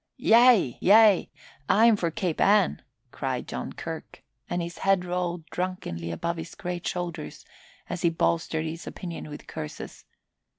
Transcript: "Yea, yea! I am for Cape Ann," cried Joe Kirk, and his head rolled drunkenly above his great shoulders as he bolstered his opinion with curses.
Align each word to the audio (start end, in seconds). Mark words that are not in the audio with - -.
"Yea, 0.17 0.79
yea! 0.81 1.29
I 1.69 1.85
am 1.85 1.95
for 1.95 2.09
Cape 2.09 2.41
Ann," 2.41 2.81
cried 3.11 3.47
Joe 3.47 3.69
Kirk, 3.77 4.23
and 4.49 4.59
his 4.59 4.79
head 4.79 5.05
rolled 5.05 5.45
drunkenly 5.51 6.09
above 6.11 6.37
his 6.37 6.55
great 6.55 6.87
shoulders 6.87 7.45
as 7.87 8.01
he 8.01 8.09
bolstered 8.09 8.65
his 8.65 8.87
opinion 8.87 9.29
with 9.29 9.45
curses. 9.45 10.05